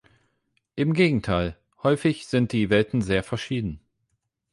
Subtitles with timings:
[0.75, 3.81] Im Gegenteil, häufig sind die Welten sehr verschieden.